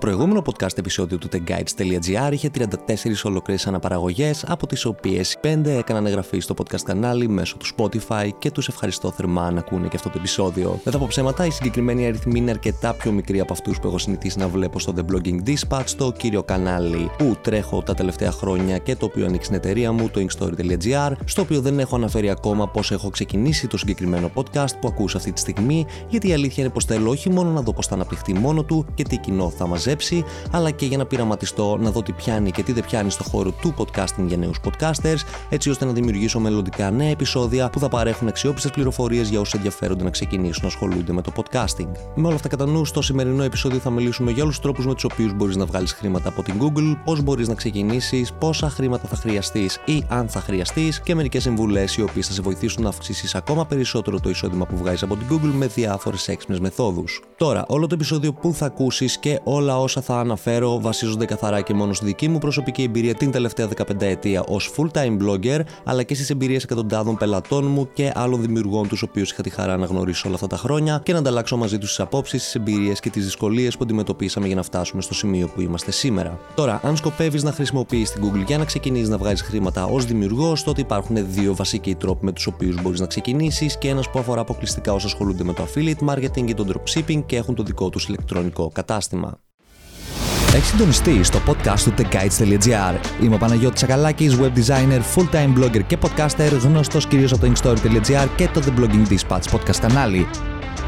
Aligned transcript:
προηγούμενο 0.00 0.42
podcast 0.46 0.78
επεισόδιο 0.78 1.18
του 1.18 1.28
TechGuides.gr 1.32 2.32
είχε 2.32 2.50
34 2.58 2.64
ολοκλήρε 3.24 3.62
αναπαραγωγές, 3.66 4.44
από 4.48 4.66
τις 4.66 4.84
οποίες 4.84 5.38
5 5.42 5.66
έκαναν 5.66 6.06
εγγραφή 6.06 6.40
στο 6.40 6.54
podcast 6.58 6.80
κανάλι 6.84 7.28
μέσω 7.28 7.56
του 7.56 7.66
Spotify 7.76 8.28
και 8.38 8.50
τους 8.50 8.68
ευχαριστώ 8.68 9.10
θερμά 9.10 9.50
να 9.50 9.58
ακούνε 9.58 9.88
και 9.88 9.96
αυτό 9.96 10.08
το 10.08 10.14
επεισόδιο. 10.18 10.80
Δεν 10.84 10.92
θα 10.92 10.98
πω 10.98 11.06
ψέματα, 11.08 11.46
οι 11.46 11.50
συγκεκριμένοι 11.50 12.06
αριθμοί 12.06 12.38
είναι 12.38 12.50
αρκετά 12.50 12.94
πιο 12.94 13.12
μικροί 13.12 13.40
από 13.40 13.52
αυτούς 13.52 13.80
που 13.80 13.86
έχω 13.86 13.98
συνηθίσει 13.98 14.38
να 14.38 14.48
βλέπω 14.48 14.78
στο 14.78 14.94
The 14.96 15.12
Blogging 15.12 15.38
Dispatch, 15.46 15.90
το 15.96 16.12
κύριο 16.12 16.42
κανάλι 16.42 17.10
που 17.18 17.36
τρέχω 17.42 17.82
τα 17.82 17.94
τελευταία 17.94 18.30
χρόνια 18.30 18.78
και 18.78 18.96
το 18.96 19.04
οποίο 19.04 19.26
ανοίξει 19.26 19.48
την 19.48 19.58
εταιρεία 19.58 19.92
μου, 19.92 20.08
το 20.08 20.20
inkstory.gr, 20.20 21.12
στο 21.24 21.42
οποίο 21.42 21.60
δεν 21.60 21.78
έχω 21.78 21.96
αναφέρει 21.96 22.30
ακόμα 22.30 22.68
πώς 22.68 22.90
έχω 22.90 23.10
ξεκινήσει 23.10 23.66
το 23.66 23.76
συγκεκριμένο 23.76 24.30
podcast 24.34 24.78
που 24.80 24.88
ακούσα 24.88 25.16
αυτή 25.16 25.32
τη 25.32 25.40
στιγμή, 25.40 25.86
γιατί 26.08 26.28
η 26.28 26.32
αλήθεια 26.32 26.64
είναι 26.64 26.72
πως 26.72 26.84
θέλω 26.84 27.10
όχι 27.10 27.30
μόνο 27.30 27.50
να 27.50 27.60
δω 27.60 27.72
πώς 27.72 27.86
θα 27.86 27.94
αναπτυχθεί 27.94 28.34
μόνο 28.34 28.62
του 28.62 28.86
και 28.94 29.02
τι 29.02 29.16
κοινό 29.16 29.50
θα 29.50 29.66
μαζέψει, 29.90 30.24
αλλά 30.50 30.70
και 30.70 30.86
για 30.86 30.96
να 30.96 31.06
πειραματιστώ 31.06 31.76
να 31.80 31.90
δω 31.90 32.02
τι 32.02 32.12
πιάνει 32.12 32.50
και 32.50 32.62
τι 32.62 32.72
δεν 32.72 32.84
πιάνει 32.84 33.10
στο 33.10 33.24
χώρο 33.24 33.50
του 33.50 33.74
podcasting 33.76 34.26
για 34.26 34.36
νέους 34.36 34.60
podcasters, 34.64 35.18
έτσι 35.48 35.70
ώστε 35.70 35.84
να 35.84 35.92
δημιουργήσω 35.92 36.40
μελλοντικά 36.40 36.90
νέα 36.90 37.08
επεισόδια 37.08 37.70
που 37.70 37.78
θα 37.78 37.88
παρέχουν 37.88 38.28
αξιόπιστες 38.28 38.70
πληροφορίες 38.70 39.28
για 39.28 39.40
όσους 39.40 39.54
ενδιαφέρονται 39.54 40.04
να 40.04 40.10
ξεκινήσουν 40.10 40.62
να 40.62 40.68
ασχολούνται 40.68 41.12
με 41.12 41.22
το 41.22 41.32
podcasting. 41.36 41.88
Με 42.14 42.26
όλα 42.26 42.34
αυτά 42.34 42.48
κατά 42.48 42.66
νου, 42.66 42.84
στο 42.84 43.02
σημερινό 43.02 43.42
επεισόδιο 43.42 43.78
θα 43.78 43.90
μιλήσουμε 43.90 44.30
για 44.30 44.42
όλους 44.42 44.54
τους 44.54 44.64
τρόπους 44.64 44.86
με 44.86 44.94
τους 44.94 45.04
οποίους 45.04 45.34
μπορείς 45.34 45.56
να 45.56 45.64
βγάλεις 45.64 45.92
χρήματα 45.92 46.28
από 46.28 46.42
την 46.42 46.54
Google, 46.60 46.96
πώς 47.04 47.22
μπορείς 47.22 47.48
να 47.48 47.54
ξεκινήσεις, 47.54 48.32
πόσα 48.32 48.70
χρήματα 48.70 49.08
θα 49.08 49.16
χρειαστείς 49.16 49.78
ή 49.84 50.04
αν 50.08 50.28
θα 50.28 50.40
χρειαστείς 50.40 51.00
και 51.00 51.14
μερικές 51.14 51.42
συμβουλές 51.42 51.96
οι 51.96 52.02
οποίες 52.02 52.26
θα 52.26 52.32
σε 52.32 52.42
βοηθήσουν 52.42 52.82
να 52.82 52.88
αυξήσεις 52.88 53.34
ακόμα 53.34 53.66
περισσότερο 53.66 54.20
το 54.20 54.28
εισόδημα 54.30 54.66
που 54.66 54.76
βγάζεις 54.76 55.02
από 55.02 55.16
την 55.16 55.26
Google 55.30 55.52
με 55.52 55.66
διάφορες 55.66 56.28
έξυπνες 56.28 56.60
μεθόδους. 56.60 57.22
Τώρα, 57.36 57.64
όλο 57.68 57.86
το 57.86 57.94
επεισόδιο 57.94 58.32
που 58.32 58.52
θα 58.54 58.66
ακούσεις 58.66 59.18
και 59.18 59.40
όλα 59.44 59.79
όσα 59.82 60.00
θα 60.00 60.18
αναφέρω 60.18 60.80
βασίζονται 60.80 61.24
καθαρά 61.24 61.60
και 61.60 61.74
μόνο 61.74 61.92
στη 61.92 62.04
δική 62.04 62.28
μου 62.28 62.38
προσωπική 62.38 62.82
εμπειρία 62.82 63.14
την 63.14 63.30
τελευταία 63.30 63.68
15 63.76 64.02
ετία 64.02 64.42
ως 64.42 64.70
full-time 64.76 65.16
blogger, 65.22 65.60
αλλά 65.84 66.02
και 66.02 66.14
στις 66.14 66.30
εμπειρίες 66.30 66.62
εκατοντάδων 66.62 67.16
πελατών 67.16 67.66
μου 67.66 67.88
και 67.92 68.12
άλλων 68.14 68.40
δημιουργών 68.40 68.88
τους 68.88 69.02
οποίους 69.02 69.30
είχα 69.30 69.42
τη 69.42 69.50
χαρά 69.50 69.76
να 69.76 69.86
γνωρίσω 69.86 70.22
όλα 70.26 70.34
αυτά 70.34 70.46
τα 70.46 70.56
χρόνια 70.56 71.00
και 71.04 71.12
να 71.12 71.18
ανταλλάξω 71.18 71.56
μαζί 71.56 71.78
τους 71.78 71.88
τις 71.88 72.00
απόψεις, 72.00 72.42
τις 72.42 72.54
εμπειρίες 72.54 73.00
και 73.00 73.10
τις 73.10 73.24
δυσκολίες 73.24 73.76
που 73.76 73.82
αντιμετωπίσαμε 73.82 74.46
για 74.46 74.56
να 74.56 74.62
φτάσουμε 74.62 75.02
στο 75.02 75.14
σημείο 75.14 75.48
που 75.48 75.60
είμαστε 75.60 75.90
σήμερα. 75.90 76.38
Τώρα, 76.54 76.80
αν 76.82 76.96
σκοπεύεις 76.96 77.42
να 77.42 77.52
χρησιμοποιήσει 77.52 78.12
την 78.12 78.22
Google 78.24 78.44
για 78.46 78.58
να 78.58 78.64
ξεκινήσεις 78.64 79.08
να 79.08 79.18
βγάζεις 79.18 79.42
χρήματα 79.42 79.84
ως 79.84 80.04
δημιουργός, 80.04 80.62
τότε 80.62 80.80
υπάρχουν 80.80 81.32
δύο 81.32 81.54
βασικοί 81.54 81.94
τρόποι 81.94 82.24
με 82.24 82.32
τους 82.32 82.46
οποίους 82.46 82.82
μπορείς 82.82 83.00
να 83.00 83.06
ξεκινήσεις 83.06 83.78
και 83.78 83.88
ένας 83.88 84.10
που 84.10 84.18
αφορά 84.18 84.40
αποκλειστικά 84.40 84.92
όσου 84.92 85.06
ασχολούνται 85.06 85.44
με 85.44 85.52
το 85.52 85.66
affiliate 85.66 86.08
marketing 86.08 86.44
και 86.44 86.54
το 86.54 86.66
dropshipping 86.68 87.22
και 87.26 87.36
έχουν 87.36 87.54
το 87.54 87.62
δικό 87.62 87.88
τους 87.88 88.08
ηλεκτρονικό 88.08 88.70
κατάστημα. 88.74 89.38
Έχει 90.54 90.64
συντονιστεί 90.64 91.22
στο 91.22 91.40
podcast 91.46 91.80
του 91.80 91.94
TechGuides.gr. 91.98 93.22
Είμαι 93.22 93.34
ο 93.34 93.38
Παναγιώτης 93.38 93.82
Ακαλάκης, 93.82 94.36
web 94.40 94.58
designer, 94.58 95.00
full-time 95.14 95.58
blogger 95.58 95.80
και 95.86 95.98
podcaster, 96.02 96.58
γνωστός 96.62 97.06
κυρίως 97.06 97.32
από 97.32 97.46
το 97.46 97.52
inkstory.gr 97.52 98.28
και 98.36 98.48
το 98.52 98.62
The 98.66 98.80
Blogging 98.80 99.12
Dispatch 99.12 99.42
podcast 99.52 99.76
κανάλι. 99.80 100.26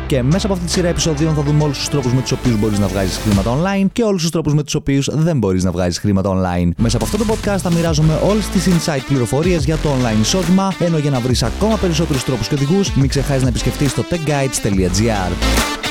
Και 0.07 0.23
μέσα 0.23 0.47
από 0.47 0.55
αυτή 0.55 0.67
τη 0.67 0.73
σειρά 0.73 0.89
επεισοδίων 0.89 1.35
θα 1.35 1.43
δούμε 1.43 1.63
όλους 1.63 1.79
τους 1.79 1.89
τρόπους 1.89 2.13
με 2.13 2.21
τους 2.21 2.33
οποίους 2.33 2.59
μπορείς 2.59 2.79
να 2.79 2.87
βγάζεις 2.87 3.17
χρήματα 3.17 3.59
online 3.59 3.87
και 3.93 4.03
όλους 4.03 4.21
τους 4.21 4.31
τρόπους 4.31 4.55
με 4.55 4.63
τους 4.63 4.75
οποίους 4.75 5.09
δεν 5.13 5.39
μπορείς 5.39 5.65
να 5.65 5.71
βγάζεις 5.71 5.99
χρήματα 5.99 6.31
online. 6.31 6.69
Μέσα 6.77 6.97
από 6.97 7.05
αυτό 7.05 7.17
το 7.17 7.25
podcast 7.29 7.59
θα 7.59 7.73
μοιράζομαι 7.73 8.21
όλες 8.29 8.49
τις 8.49 8.69
insight 8.69 9.03
πληροφορίες 9.09 9.65
για 9.65 9.77
το 9.77 9.89
online 9.89 10.21
εισόδημα, 10.21 10.75
ενώ 10.79 10.99
για 10.99 11.11
να 11.11 11.21
βρεις 11.21 11.43
ακόμα 11.43 11.77
περισσότερους 11.77 12.25
τρόπους 12.25 12.49
και 12.49 12.55
οδηγούς, 12.55 12.95
μην 12.95 13.09
ξεχάσεις 13.09 13.43
να 13.43 13.49
επισκεφτείς 13.49 13.95
το 13.95 14.05
techguides.gr. 14.11 15.82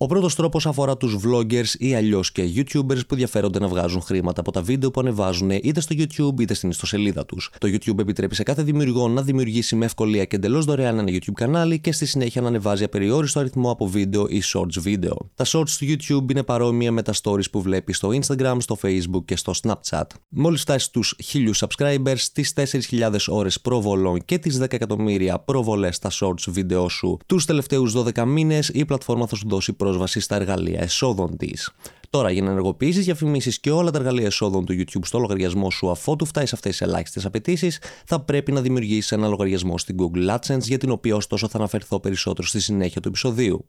Ο 0.00 0.06
πρώτος 0.06 0.34
τρόπος 0.34 0.66
αφορά 0.66 0.96
τους 0.96 1.16
vloggers 1.24 1.74
ή 1.78 1.94
αλλιώς 1.94 2.32
και 2.32 2.42
YouTubers 2.56 3.06
που 3.06 3.06
ενδιαφέρονται 3.10 3.58
να 3.58 3.68
βγάζουν 3.68 4.02
χρήματα 4.02 4.40
από 4.40 4.52
τα 4.52 4.62
βίντεο 4.62 4.90
που 4.90 5.00
ανεβάζουν 5.00 5.50
είτε 5.50 5.80
στο 5.80 5.94
YouTube 5.98 6.40
είτε 6.40 6.54
στην 6.54 6.70
ιστοσελίδα 6.70 7.26
τους. 7.26 7.50
Το 7.58 7.68
YouTube 7.68 7.98
επιτρέπει 7.98 8.34
σε 8.34 8.42
κάθε 8.42 8.62
δημιουργό 8.62 9.08
να 9.08 9.22
δημιουργήσει 9.22 9.76
με 9.76 9.84
ευκολία 9.84 10.24
και 10.24 10.36
εντελώς 10.36 10.64
δωρεάν 10.64 10.98
ένα 10.98 11.08
YouTube 11.10 11.32
κανάλι 11.34 11.80
και 11.80 11.92
στη 11.92 12.06
συνέχεια 12.06 12.40
να 12.40 12.48
ανεβάζει 12.48 12.84
απεριόριστο 12.84 13.40
αριθμό 13.40 13.70
από 13.70 13.86
βίντεο 13.86 14.26
ή 14.28 14.42
shorts 14.52 14.78
βίντεο. 14.78 15.30
Τα 15.34 15.44
shorts 15.44 15.70
του 15.78 15.86
YouTube 15.86 16.30
είναι 16.30 16.42
παρόμοια 16.42 16.92
με 16.92 17.02
τα 17.02 17.12
stories 17.22 17.50
που 17.50 17.62
βλέπεις 17.62 17.96
στο 17.96 18.08
Instagram, 18.08 18.56
στο 18.58 18.78
Facebook 18.82 19.24
και 19.24 19.36
στο 19.36 19.52
Snapchat. 19.62 20.06
Μόλις 20.28 20.60
φτάσεις 20.60 20.84
στους 20.84 21.16
1000 21.18 21.66
subscribers, 21.66 22.20
τις 22.32 22.52
4.000 22.56 23.28
ώρες 23.28 23.60
προβολών 23.60 24.24
και 24.24 24.38
τις 24.38 24.58
10 24.58 24.72
εκατομμύρια 24.72 25.38
προβολές 25.38 25.96
στα 25.96 26.10
shorts 26.20 26.44
βίντεο 26.48 26.88
σου 26.88 27.18
τους 27.26 27.44
τελευταίους 27.44 27.92
12 27.92 28.24
μήνες, 28.24 28.68
η 28.68 28.84
πλατφόρμα 28.84 29.26
θα 29.26 29.36
σου 29.36 29.48
δώσει 29.48 29.72
πρόσβαση 29.88 30.20
στα 30.20 30.36
εργαλεία 30.36 30.80
εσόδων 30.80 31.36
της. 31.36 31.70
Τώρα, 32.10 32.30
για 32.30 32.42
να 32.42 32.50
ενεργοποιήσεις 32.50 33.04
διαφημίσεις 33.04 33.60
και 33.60 33.70
όλα 33.70 33.90
τα 33.90 33.98
εργαλεία 33.98 34.26
εσόδων 34.26 34.64
του 34.64 34.72
YouTube 34.72 35.04
στο 35.04 35.18
λογαριασμό 35.18 35.70
σου, 35.70 35.90
αφότου 35.90 36.24
φτάσεις 36.24 36.48
σε 36.48 36.54
αυτές 36.54 36.76
τις 36.76 36.80
ελάχιστες 36.80 37.24
απαιτήσεις, 37.24 37.80
θα 38.06 38.20
πρέπει 38.20 38.52
να 38.52 38.60
δημιουργήσεις 38.60 39.12
ένα 39.12 39.28
λογαριασμό 39.28 39.78
στην 39.78 39.96
Google 39.98 40.36
AdSense, 40.36 40.60
για 40.62 40.78
την 40.78 40.90
οποία 40.90 41.16
ωστόσο 41.16 41.48
θα 41.48 41.58
αναφερθώ 41.58 42.00
περισσότερο 42.00 42.46
στη 42.46 42.60
συνέχεια 42.60 43.00
του 43.00 43.08
επεισοδίου. 43.08 43.66